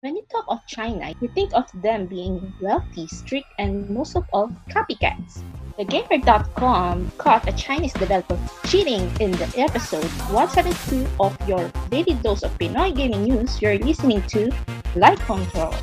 [0.00, 4.22] When you talk of China, you think of them being wealthy, strict, and most of
[4.32, 5.42] all, copycats.
[5.76, 8.38] TheGamer.com caught a Chinese developer
[8.68, 13.60] cheating in the episode 172 of your daily dose of Pinoy gaming news.
[13.60, 14.54] You're listening to
[14.94, 15.74] Light Control.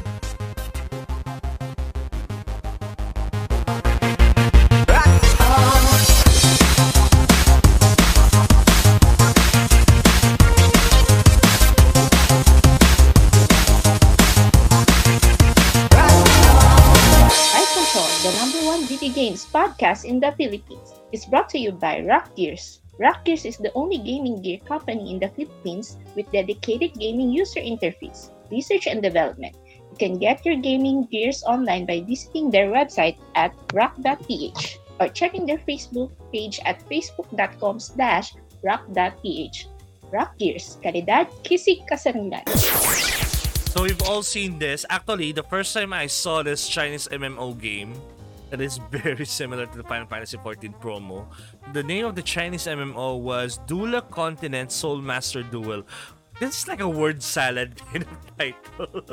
[18.25, 22.33] The number one video games podcast in the Philippines, is brought to you by Rakk
[22.33, 22.82] Gears.
[22.97, 27.61] Rakk Gears is the only gaming gear company in the Philippines with dedicated gaming user
[27.61, 29.54] interface, research and development.
[29.93, 35.45] You can get your gaming gears online by visiting their website at rakk.ph or checking
[35.45, 38.33] their Facebook page at facebook.com slash
[38.66, 39.69] rakk.ph.
[40.09, 42.42] Rakk Gears, kalidad, kisig kasaringan.
[43.69, 44.81] So we've all seen this.
[44.89, 47.94] Actually, the first time I saw this Chinese MMO game
[48.56, 51.28] that is very similar to the Final Fantasy XIV promo,
[51.73, 55.84] the name of the Chinese MMO was Dula Continent Soul Master Duel.
[56.39, 59.03] This is like a word salad kind of title.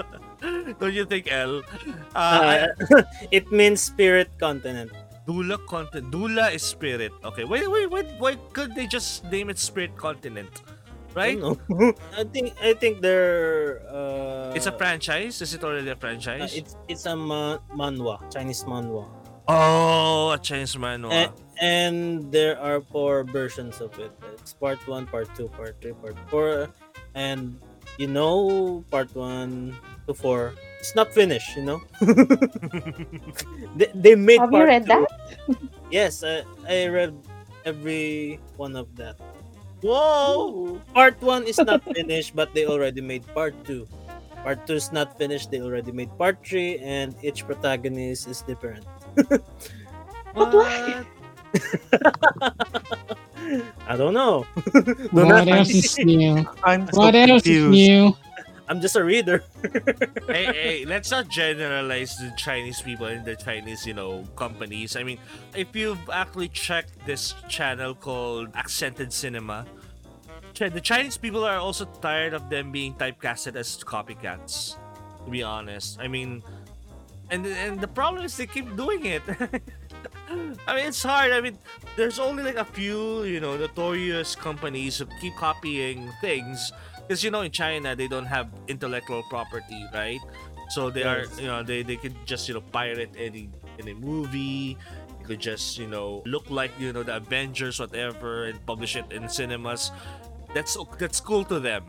[0.78, 1.62] Don't you think, El?
[2.14, 4.90] Uh, Uh, it means spirit continent.
[5.26, 6.10] Dula Continent.
[6.10, 7.12] Dula is spirit.
[7.24, 8.06] Okay, wait, wait, wait.
[8.18, 10.62] Why could they just name it Spirit Continent?
[11.14, 11.38] Right?
[11.38, 11.94] I.
[12.18, 15.38] I think I think they're uh It's a franchise.
[15.38, 16.50] Is it already a uh, franchise?
[16.58, 19.06] it's it's a ma- manhwa, Chinese manhwa.
[19.48, 21.12] Oh, a Chinese manual.
[21.12, 24.12] And, and there are four versions of it.
[24.34, 26.68] It's part 1, part 2, part 3, part 4
[27.14, 27.60] and
[27.98, 29.76] you know part 1
[30.06, 31.78] to 4 it's not finished, you know.
[33.78, 35.06] they, they made Have you read two.
[35.06, 35.56] that?
[35.94, 37.14] Yes, I, I read
[37.64, 39.14] every one of that.
[39.80, 40.82] Whoa!
[40.92, 43.86] part one is not finished, but they already made part two.
[44.42, 48.82] Part two is not finished, they already made part three, and each protagonist is different.
[50.34, 51.04] But why?
[53.86, 54.42] I don't know.
[55.12, 56.46] What not- else is new?
[56.64, 58.16] I'm so What else is new?
[58.68, 59.44] I'm just a reader.
[60.26, 64.96] hey, hey, let's not generalize the Chinese people and the Chinese, you know, companies.
[64.96, 65.18] I mean,
[65.54, 69.66] if you've actually checked this channel called Accented Cinema,
[70.56, 74.76] the Chinese people are also tired of them being typecasted as copycats.
[75.26, 76.42] To be honest, I mean,
[77.32, 79.24] and and the problem is they keep doing it.
[80.68, 81.32] I mean, it's hard.
[81.32, 81.58] I mean,
[81.96, 86.72] there's only like a few, you know, notorious companies who keep copying things
[87.08, 90.20] because you know in China they don't have intellectual property, right?
[90.68, 93.48] So they are, you know, they, they could just you know pirate any
[93.80, 94.76] any movie.
[95.20, 99.08] It could just you know look like you know the Avengers whatever and publish it
[99.10, 99.90] in cinemas.
[100.52, 101.84] That's that's cool to them.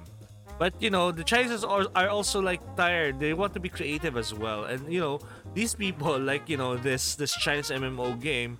[0.59, 3.19] But you know the Chinese are, are also like tired.
[3.19, 5.19] They want to be creative as well, and you know
[5.53, 8.57] these people like you know this this Chinese MMO game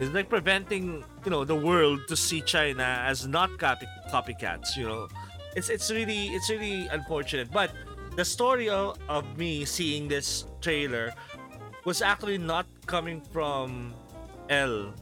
[0.00, 4.76] is like preventing you know the world to see China as not copy copycats.
[4.76, 5.08] You know,
[5.56, 7.50] it's it's really it's really unfortunate.
[7.50, 7.72] But
[8.16, 11.12] the story of, of me seeing this trailer
[11.84, 13.94] was actually not coming from
[14.50, 14.92] L.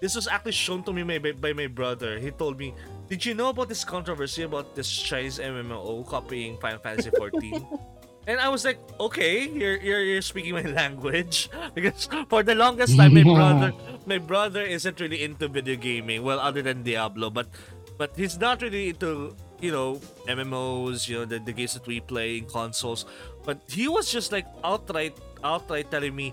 [0.00, 2.18] This was actually shown to me by, by my brother.
[2.18, 2.74] He told me,
[3.10, 7.66] "Did you know about this controversy about this Chinese MMO copying Final Fantasy 14?"
[8.30, 12.96] and I was like, "Okay, you're, you're you're speaking my language." because for the longest
[12.96, 13.74] time, my brother
[14.06, 16.22] my brother isn't really into video gaming.
[16.22, 17.50] Well, other than Diablo, but
[17.98, 19.98] but he's not really into you know
[20.30, 23.04] MMOs, you know the, the games that we play in consoles.
[23.44, 26.32] But he was just like outright outright telling me,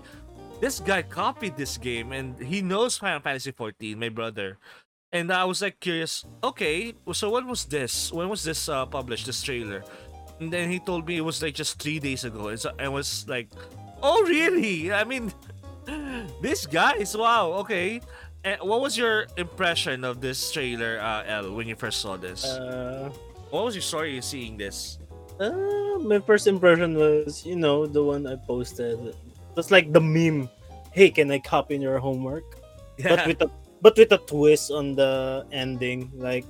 [0.60, 4.58] this guy copied this game and he knows Final Fantasy 14, my brother.
[5.12, 8.12] And I was like curious, okay, so when was this?
[8.12, 9.82] When was this uh, published, this trailer?
[10.40, 12.48] And then he told me it was like just three days ago.
[12.48, 13.48] And so I was like,
[14.02, 14.92] oh, really?
[14.92, 15.32] I mean,
[16.42, 18.00] this guys, wow, okay.
[18.44, 22.44] Eh, what was your impression of this trailer, uh, L, when you first saw this?
[22.44, 23.10] Uh,
[23.50, 24.98] what was your story seeing this?
[25.40, 29.16] uh, my first impression was, you know, the one I posted.
[29.54, 30.48] That's like the meme.
[30.92, 32.44] Hey, can I copy in your homework?
[33.02, 33.50] But with a
[33.80, 36.10] but with a twist on the ending.
[36.14, 36.44] Like,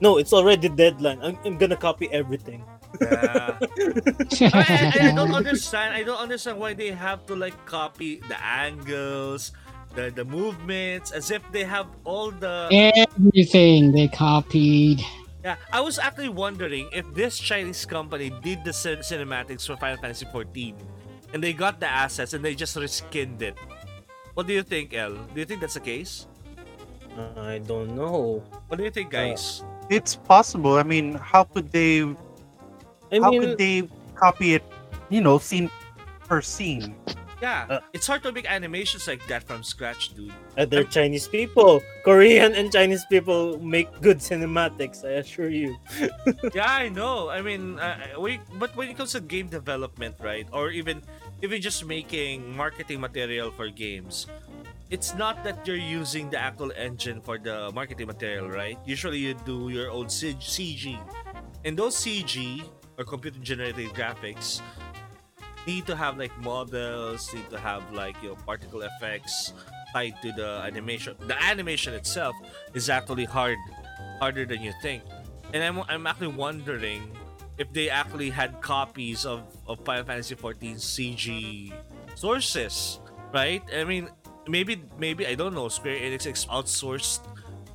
[0.00, 1.20] no, it's already deadline.
[1.22, 2.64] I'm, I'm gonna copy everything.
[3.00, 3.58] Yeah.
[3.60, 5.94] I, I, I don't understand.
[5.94, 9.52] I don't understand why they have to like copy the angles,
[9.94, 12.68] the the movements, as if they have all the.
[12.70, 15.02] Everything they copied.
[15.44, 20.00] Yeah, I was actually wondering if this Chinese company did the cin- cinematics for Final
[20.00, 20.74] Fantasy 14,
[21.34, 23.54] and they got the assets and they just reskinned it.
[24.32, 25.12] What do you think, El?
[25.12, 26.26] Do you think that's the case?
[27.16, 28.42] Uh, I don't know.
[28.68, 29.62] What do you think, guys?
[29.90, 30.74] It's possible.
[30.74, 32.02] I mean, how could they?
[33.12, 34.64] I how mean, could they copy it
[35.08, 35.70] you know, scene
[36.26, 36.94] per scene.
[37.42, 40.32] Yeah, Uh, it's hard to make animations like that from scratch, dude.
[40.56, 45.04] Other Chinese people, Korean and Chinese people make good cinematics.
[45.04, 45.76] I assure you.
[46.56, 47.28] yeah, I know.
[47.28, 51.02] I mean, uh, we, but when it comes to game development, right, or even
[51.42, 54.24] even just making marketing material for games,
[54.90, 58.78] it's not that you're using the actual engine for the marketing material, right?
[58.84, 60.98] Usually, you do your own CG,
[61.64, 62.62] and those CG
[62.98, 64.60] or computer generated graphics
[65.66, 69.52] need to have like models, need to have like your know particle effects
[69.92, 71.16] tied to the animation.
[71.26, 72.34] The animation itself
[72.74, 73.58] is actually hard,
[74.18, 75.02] harder than you think.
[75.52, 77.10] And I'm, I'm actually wondering
[77.58, 81.72] if they actually had copies of, of Final Fantasy 14 CG
[82.16, 82.98] sources,
[83.32, 83.62] right?
[83.72, 84.10] I mean,
[84.48, 85.68] maybe maybe I don't know.
[85.68, 87.20] Square Enix outsourced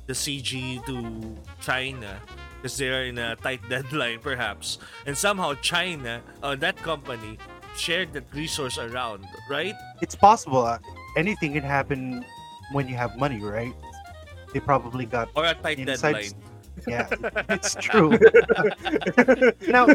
[0.06, 2.20] the CG to China
[2.56, 7.38] because they are in a tight deadline, perhaps, and somehow China, uh, that company,
[7.76, 9.74] shared that resource around, right?
[10.02, 10.64] It's possible.
[10.66, 10.78] uh,
[11.16, 12.24] Anything can happen
[12.72, 13.72] when you have money, right?
[14.52, 16.42] They probably got Or a tight Inside deadline.
[16.86, 17.08] yeah,
[17.50, 18.14] it's true.
[19.68, 19.86] now,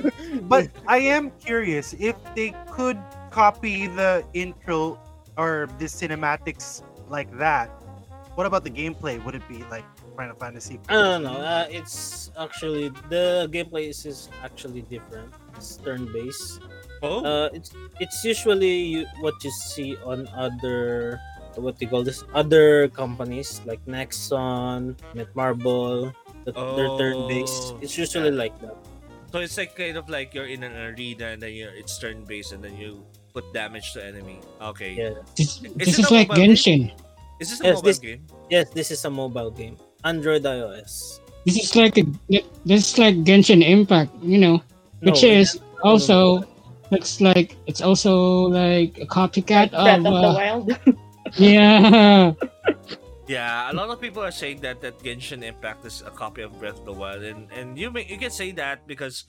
[0.44, 2.98] but I am curious if they could
[3.32, 5.00] copy the intro
[5.38, 7.70] or the cinematics like that.
[8.36, 9.24] What about the gameplay?
[9.24, 9.86] Would it be like
[10.18, 10.80] Final Fantasy?
[10.90, 11.40] I don't know.
[11.40, 15.32] Uh, it's actually the gameplay is, is actually different.
[15.56, 16.60] It's turn based.
[17.04, 21.20] Oh, Uh, it's it's usually you, what you see on other
[21.56, 26.12] what do you call this other companies like Nexon, Netmarble.
[26.44, 27.74] The, They're turn based.
[27.76, 28.44] Oh, It's usually yeah.
[28.44, 28.76] like that.
[29.32, 32.24] So it's like kind of like you're in an arena and then you're, it's turn
[32.28, 33.04] based and then you
[33.36, 34.40] put damage to enemy.
[34.72, 34.96] Okay.
[34.96, 35.20] Yeah.
[35.36, 36.56] This, Is this it is a like mobile game?
[36.56, 36.82] Genshin.
[37.44, 38.22] Is this a Yes, mobile this- game?
[38.50, 39.76] Yes, this is a mobile game.
[40.08, 41.20] Android iOS.
[41.44, 42.06] This is like a
[42.66, 44.64] this is like Genshin Impact, you know,
[45.06, 46.42] which No, is also
[46.90, 50.66] looks like it's also like a copycat Breath of, of the uh, Wild.
[51.38, 52.34] yeah.
[53.28, 56.54] Yeah, a lot of people are saying that that Genshin Impact is a copy of
[56.62, 59.26] Breath of the Wild, and and you may, you can say that because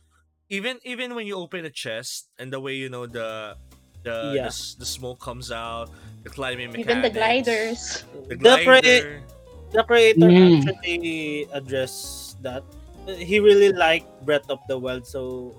[0.53, 3.57] even even when you open a chest and the way you know the
[4.07, 4.47] the the, Yeah.
[4.55, 5.91] s- the smoke comes out,
[6.23, 7.81] the climbing mechanics, Even the gliders.
[8.31, 9.23] the The cra- glider.
[9.75, 10.63] the creator Mm.
[10.63, 12.63] actually addressed that.
[13.07, 15.55] He really liked Breath of the Wild, so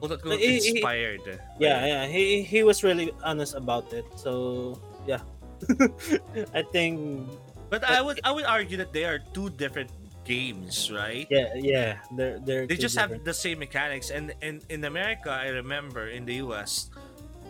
[0.00, 1.24] quote unquote eh, eh, inspired.
[1.60, 4.04] yeah, yeah, he he was really honest about it.
[4.16, 4.76] So
[5.08, 5.20] yeah,
[6.54, 7.24] I think
[7.68, 9.90] But I would I would argue that they are two different
[10.24, 11.26] games, right?
[11.28, 15.34] yeah, yeah, they're they're They two just have the same mechanics, and and in America,
[15.34, 16.88] I remember in the US,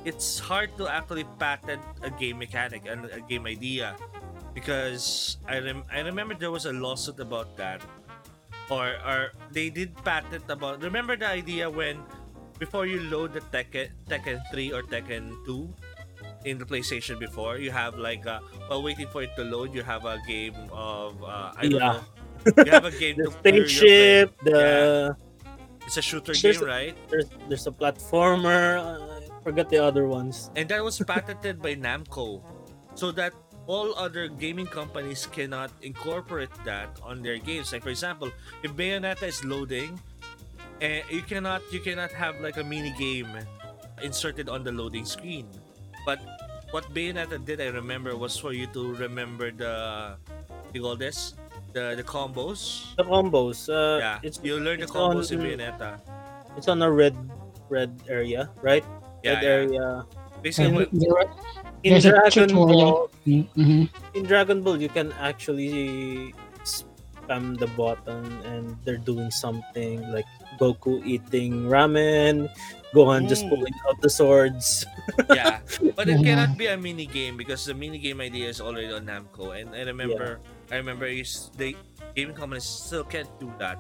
[0.06, 3.99] it's hard to actually patent a game mechanic and a game idea
[4.55, 7.82] because I rem- I remember there was a lawsuit about that,
[8.70, 10.81] or or they did patent about.
[10.82, 12.00] Remember the idea when
[12.58, 15.69] before you load the Tekken Tekken three or Tekken two
[16.49, 18.38] in the PlayStation before you have like uh,
[18.70, 22.00] while waiting for it to load you have a game of uh, I don't Yeah.
[22.00, 24.61] know you have a game the to where you're playing- spaceship, the
[25.85, 26.94] it's a shooter There's game, a- right?
[27.11, 28.79] there's there's a platformer.
[28.81, 30.50] Uh, forgot the other ones.
[30.58, 32.43] And that was patented by Namco,
[32.98, 33.31] so that
[33.70, 37.70] all other gaming companies cannot incorporate that on their games.
[37.70, 38.34] Like for example,
[38.66, 40.02] if Bayonetta is loading,
[40.82, 43.31] eh, you cannot you cannot have like a mini game
[44.02, 45.46] inserted on the loading screen.
[46.02, 46.19] But
[46.74, 50.19] what Bayonetta did, I remember, was for you to remember the
[50.74, 51.38] you call this
[51.70, 52.94] the the combos.
[52.98, 53.70] The combos.
[53.70, 56.03] Uh, yeah, it's you learn the it's combos in Bayonetta.
[56.58, 57.15] it's on a red
[57.70, 58.82] red area, right?
[59.27, 59.51] Yeah, red yeah.
[59.51, 59.87] area.
[60.43, 61.35] Basically, And what- there-
[61.85, 63.11] In There's a Dragon tutorial.
[63.27, 63.87] Ball, Mhm.
[64.15, 66.35] in Dragon Ball, you can actually
[66.67, 70.27] spam the button and they're doing something like
[70.59, 72.51] Goku eating ramen,
[72.91, 74.83] Gohan just pulling out the swords.
[75.31, 75.61] yeah,
[75.95, 79.06] but it cannot be a mini game because the mini game idea is already on
[79.06, 80.41] Namco, and I remember,
[80.73, 81.77] I remember, is they
[82.19, 83.79] gaming companies still can't do that,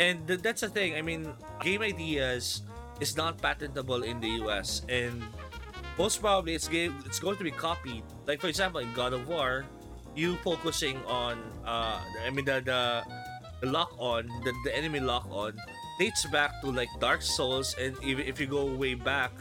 [0.00, 0.94] and th- that's the thing.
[0.96, 1.28] I mean,
[1.60, 2.62] game ideas
[3.00, 4.82] is not patentable in the U.S.
[4.88, 5.22] and
[5.98, 8.02] most probably it's game it's going to be copied.
[8.26, 9.64] Like for example, in God of War,
[10.14, 13.02] you focusing on uh, I mean the the,
[13.60, 15.54] the lock on the, the enemy lock on
[15.98, 19.32] dates back to like Dark Souls, and if, if you go way back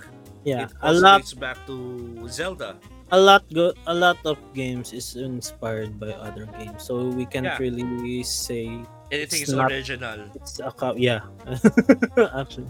[0.44, 2.78] Yeah, it a lot, dates back to Zelda.
[3.12, 7.46] a lot, go, a lot of games is inspired by other games, so we can't
[7.46, 7.58] Yeah.
[7.62, 8.82] really say
[9.14, 10.28] Anything It's is not- original.
[10.36, 10.98] it's a cop.
[11.00, 11.22] Yeah,
[12.36, 12.68] actually,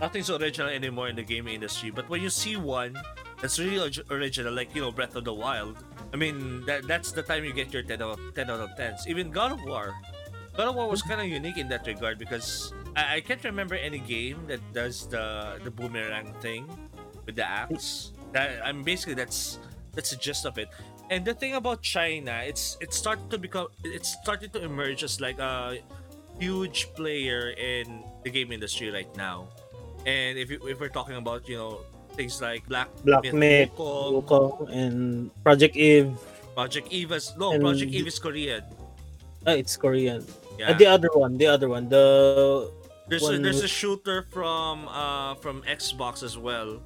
[0.00, 1.90] Nothing's original anymore in the gaming industry.
[1.90, 2.96] But when you see one
[3.40, 7.22] that's really original, like you know Breath of the Wild, I mean that that's the
[7.22, 9.06] time you get your 10 out of 10 out of 10s.
[9.06, 9.92] Even God of War,
[10.56, 13.74] God of War was kind of unique in that regard because I, I can't remember
[13.74, 16.64] any game that does the the boomerang thing
[17.26, 18.12] with the axe.
[18.32, 19.60] That I'm basically that's
[19.92, 20.72] that's the gist of it.
[21.10, 25.20] And the thing about China, it's it started to become it started to emerge as
[25.20, 25.76] like a
[26.38, 29.48] huge player in the game industry right now.
[30.06, 31.80] And if you, if we're talking about you know
[32.16, 34.94] things like Black Black Myth Myth, Wukong, Wukong, and
[35.44, 36.12] Project Eve.
[36.54, 38.64] Project Eve is no and- Project Eve is Korean.
[39.46, 40.20] Ah, it's Korean.
[40.58, 40.72] Yeah.
[40.72, 42.68] Uh, the other one, the other one, the
[43.08, 46.76] There's a, one there's a shooter from uh from Xbox as well.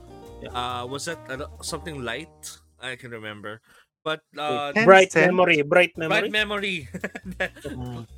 [0.43, 0.55] Yeah.
[0.55, 2.31] Uh, was that uh, something light?
[2.79, 3.59] I can remember,
[4.05, 5.33] but uh, Bright cents.
[5.33, 6.29] Memory, Bright Memory.
[6.29, 6.77] bright memory.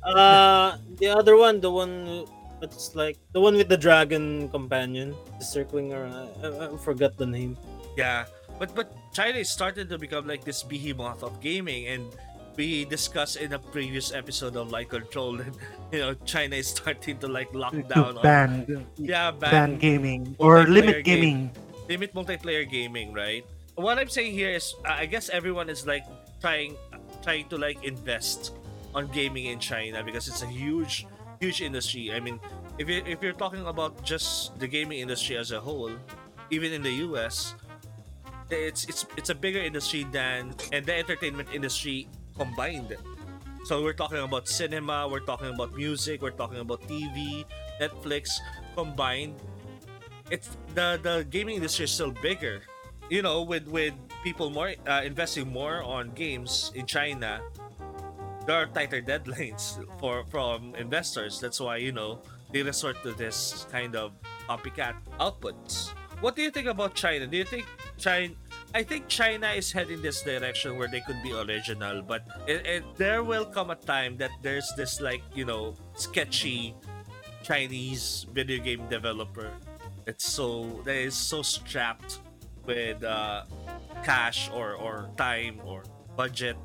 [0.03, 2.25] Uh, the other one, the one
[2.59, 6.29] that's like the one with the dragon companion, just circling around.
[6.43, 7.57] I, I forgot the name.
[7.97, 8.25] yeah,
[8.59, 12.05] but but China is started to become like this behemoth of gaming, and
[12.57, 15.53] we discussed in a previous episode of Light Control that
[15.91, 19.71] you know China is starting to like lock To down on ban, yeah ban ban
[19.77, 21.21] gaming or multiplayer limit game.
[21.21, 21.51] gaming.
[21.89, 23.45] limit multiplayer gaming, right?
[23.75, 26.01] What I'm saying here is, I guess everyone is like
[26.41, 26.75] trying,
[27.21, 28.53] trying to like invest
[28.95, 31.05] on gaming in China because it's a huge,
[31.39, 32.13] huge industry.
[32.13, 32.39] I mean,
[32.77, 35.91] if you if you're talking about just the gaming industry as a whole,
[36.49, 37.55] even in the U.S.,
[38.49, 42.95] it's it's it's a bigger industry than and the entertainment industry combined.
[43.65, 47.43] So we're talking about cinema, we're talking about music, we're talking about TV,
[47.81, 48.39] Netflix
[48.75, 49.35] combined.
[50.31, 52.63] It's the the gaming industry is still bigger.
[53.09, 57.43] You know, with with people more uh, investing more on games in China,
[58.47, 61.39] there are tighter deadlines for from investors.
[61.39, 64.15] That's why you know they resort to this kind of
[64.47, 65.91] copycat outputs.
[66.23, 67.27] What do you think about China?
[67.27, 67.67] Do you think
[67.99, 68.33] China?
[68.73, 72.83] I think China is heading this direction where they could be original, but it, it,
[72.95, 76.73] there will come a time that there's this like you know sketchy
[77.43, 79.51] Chinese video game developer
[80.07, 82.19] It's so that is so strapped
[82.63, 83.43] with uh,
[84.03, 85.83] cash or or time or
[86.15, 86.55] budget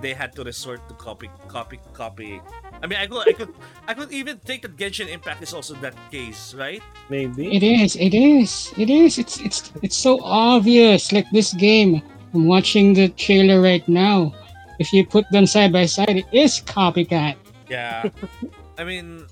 [0.00, 2.40] they had to resort to copy copy copy
[2.82, 3.52] i mean i could i could
[3.88, 7.54] i could even think that genshin impact is also that case right Maybe.
[7.54, 7.94] It is.
[7.94, 8.74] It is.
[8.76, 9.16] It is.
[9.18, 11.12] It's it's it's so obvious.
[11.14, 12.02] Like this game.
[12.34, 14.34] I'm watching the trailer right now.
[14.82, 17.38] If you put them side by side, it is copycat.
[17.70, 18.10] yeah
[18.78, 19.24] i mean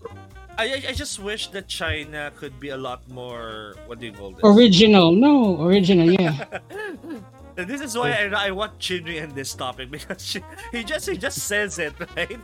[0.57, 4.15] I, I- I just wish that China could be a lot more what do you
[4.15, 4.43] call this?
[4.47, 5.11] Original.
[5.11, 6.07] No, original.
[6.15, 6.47] Yeah.
[7.57, 10.41] this is why I, I want Chinri in this topic because she,
[10.73, 12.39] he just he just says it right.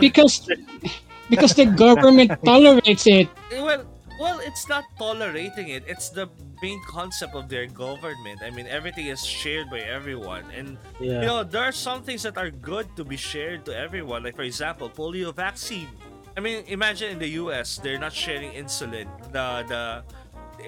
[0.00, 0.48] Because
[1.30, 3.28] because the government tolerates it.
[3.52, 3.84] well
[4.18, 5.84] well it's not tolerating it.
[5.86, 6.28] It's the
[6.62, 8.40] main concept of their government.
[8.42, 10.44] I mean everything is shared by everyone.
[10.54, 11.20] And Yeah.
[11.20, 14.22] you know there are some things that are good to be shared to everyone.
[14.24, 15.88] Like for example polio vaccine.
[16.36, 19.06] I mean imagine in the us they're not sharing insulin.
[19.32, 19.82] The the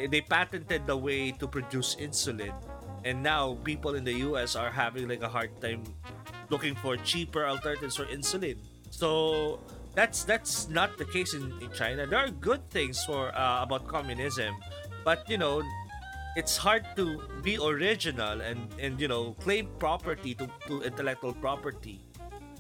[0.09, 2.55] they patented the way to produce insulin
[3.05, 5.85] and now people in the us are having like a hard time
[6.51, 8.57] looking for cheaper alternatives for insulin.
[8.91, 9.61] So
[9.95, 12.07] that's that's not the case in, in china.
[12.07, 14.55] There are good things for uh, about communism
[15.05, 15.63] but you know
[16.37, 22.01] it's hard to be original and and you know claim property to, to intellectual property.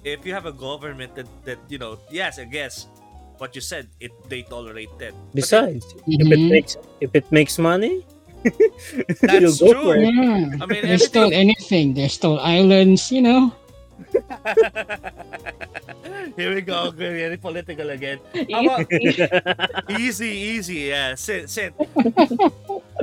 [0.05, 2.89] If you have a government that that you know yes i guess
[3.39, 6.51] what you said it they tolerate that But Besides, if it Mhm.
[6.51, 8.05] makes if it makes money,
[9.21, 10.01] That's you'll go true.
[10.01, 10.57] Yeah.
[10.61, 11.95] I mean, they stole anything.
[11.95, 13.13] They stole islands.
[13.13, 13.53] You know.
[16.37, 18.19] Here we go, very political again.
[18.51, 18.93] How about-
[20.01, 21.15] easy, easy, yeah.
[21.15, 21.75] Sit, sit.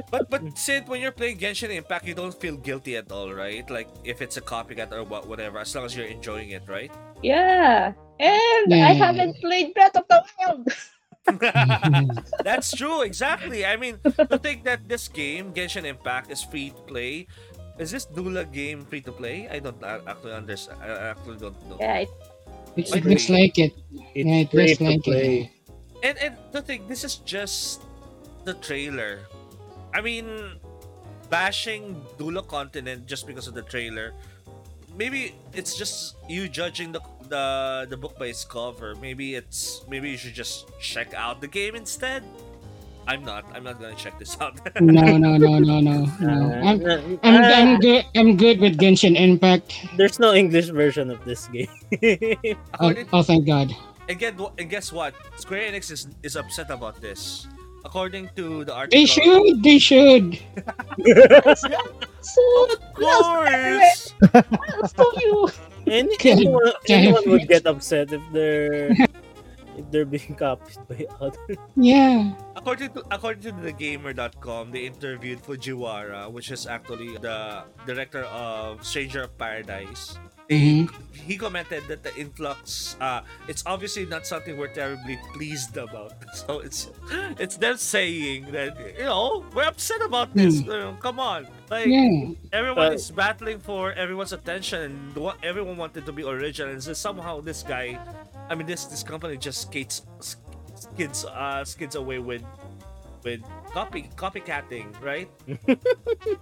[0.10, 3.70] but but sit when you're playing Genshin Impact, you don't feel guilty at all, right?
[3.70, 6.91] Like if it's a copycat or what, whatever, as long as you're enjoying it, right?
[7.22, 7.94] Yeah.
[8.20, 10.67] And I haven't played Breath of the Wild.
[12.44, 13.66] That's true, exactly.
[13.66, 17.28] I mean, to think that this game, Genshin Impact, is free to play.
[17.78, 19.48] Is this Dula game free to play?
[19.50, 20.80] I don't a- actually understand.
[20.82, 21.78] I actually don't know.
[21.80, 22.10] Yeah, it,
[22.78, 23.74] It, it looks like it.
[24.16, 25.52] It's Yeah, it looks like play.
[25.52, 25.52] it.
[26.04, 27.82] And and to think this is just
[28.46, 29.26] the trailer.
[29.94, 30.58] I mean,
[31.30, 34.14] bashing Dula Continent just because of the trailer.
[34.98, 38.96] Maybe it's just you judging the the the book by its cover.
[38.96, 42.24] Maybe it's maybe you should just check out the game instead.
[43.08, 43.46] I'm not.
[43.56, 44.60] I'm not gonna check this out.
[44.82, 45.98] No, no, no, no, no, no.
[46.22, 46.84] Uh, I'm,
[47.24, 48.04] I'm, uh, I'm good.
[48.16, 49.80] I'm good with Genshin Impact.
[49.96, 51.72] there's no English version of this game.
[52.80, 53.72] Oh, oh thank God.
[54.10, 54.20] and,
[54.60, 55.16] and guess what?
[55.38, 57.48] Square Enix is, is upset about this.
[57.86, 59.64] According to the article, They should.
[59.64, 60.36] They should.
[62.22, 64.14] so Of course.
[64.92, 65.48] so you.
[65.88, 68.91] Any, anyone, anyone would get upset if their
[69.77, 71.58] if they're being copied by others.
[71.75, 72.34] Yeah.
[72.56, 79.24] According to according to thegamer.com, they interviewed Fujiwara, which is actually the director of Stranger
[79.24, 80.17] of Paradise.
[80.50, 80.88] Mhm.
[81.12, 86.13] He commented that the influx, uh, it's obviously not something we're terribly pleased about.
[86.34, 86.88] So it's
[87.36, 90.62] it's them saying that you know we're upset about this.
[90.63, 92.32] You know, come on, like Yeah.
[92.56, 96.72] everyone But- is battling for everyone's attention, and what everyone wanted to be original.
[96.72, 98.00] And so somehow this guy,
[98.48, 100.08] I mean this this company just skates
[100.80, 102.46] skids uh skids away with
[103.25, 103.42] with
[103.75, 105.27] copy copycatting, right?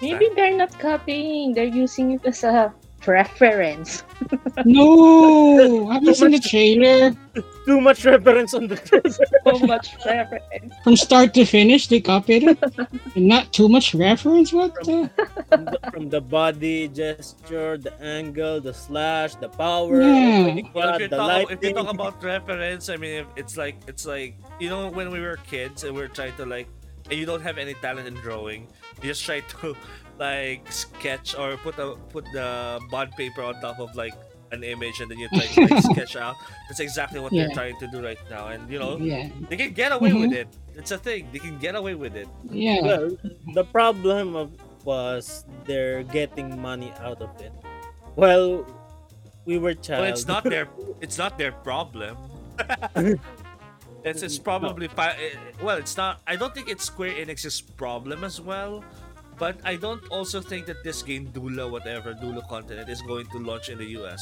[0.01, 2.69] Maybe they're not copying, they're using it as a
[3.05, 4.03] preference.
[4.65, 5.89] No.
[5.91, 7.13] Have you seen the trailer?
[7.67, 9.13] Too much reference on the trailer.
[9.45, 10.73] So much preference.
[10.83, 12.57] From start to finish, they copied it.
[13.15, 14.51] And not too much reference.
[14.51, 14.73] What?
[14.75, 15.11] The?
[15.49, 20.55] from, the, from the body gesture, the angle, the slash, the power, Yeah.
[20.55, 23.75] my Well, if you the talk if you talk about reference, I mean it's like
[23.87, 26.67] it's like you know when we were kids and we are trying to like
[27.09, 28.67] and you don't have any talent in drawing,
[29.01, 29.75] you just try to
[30.17, 34.13] like sketch or put a put the bond paper on top of like
[34.51, 36.35] an image and then you try to like sketch out.
[36.69, 39.29] That's exactly what they're trying to do right now, and you know Yeah.
[39.49, 40.21] they can get away Mhm.
[40.21, 40.47] with it.
[40.75, 41.27] It's a thing.
[41.33, 42.27] They can get away with it.
[42.49, 42.81] Yeah.
[42.81, 43.17] Well,
[43.53, 44.51] the problem of
[44.85, 47.51] was they're getting money out of it.
[48.15, 48.65] Well,
[49.45, 50.01] we were child.
[50.01, 50.67] Well, it's not their
[51.01, 52.15] it's not their problem.
[54.03, 56.21] it's it's probably fi- eh, well, it's not.
[56.27, 58.83] I don't think it's Square Enix's problem as well.
[59.37, 63.39] But I don't also think that this game Dula whatever Dula content is going to
[63.39, 64.21] launch in the US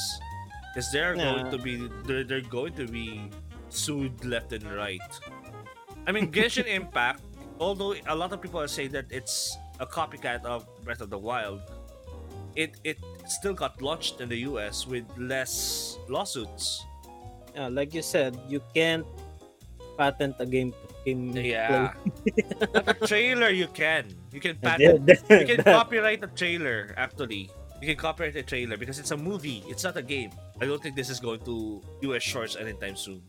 [0.73, 3.29] because they're going to be they're, they're going to be
[3.69, 5.01] sued left and right.
[6.07, 7.21] I mean Genshin Impact,
[7.59, 11.17] although a lot of people are saying that it's a copycat of Breath of the
[11.17, 11.61] Wild,
[12.55, 16.85] it it still got launched in the US with less lawsuits.
[17.53, 19.05] Yeah, like you said, you can't
[19.97, 20.73] patent a game.
[21.05, 21.93] Game Yeah.
[22.73, 24.07] But a trailer you can.
[24.31, 27.51] You can patent you can copyright a trailer actually.
[27.81, 29.63] You can copyright a trailer because it's a movie.
[29.67, 30.31] It's not a game.
[30.61, 33.21] I don't think this is going to US shorts anytime soon.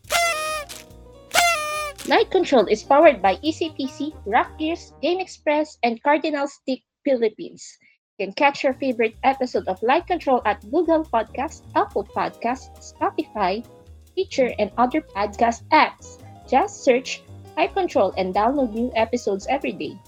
[2.07, 7.65] Light Control is powered by EasyPC, Rakk Gears, Game Express, and Cardinal Stick Philippines.
[8.19, 13.65] You can catch your favorite episode of Light Control at Google Podcasts, Apple Podcasts, Spotify,
[14.05, 16.21] Stitcher, and other podcast apps.
[16.47, 17.25] Just search
[17.57, 19.99] Light Control and download new episodes every day.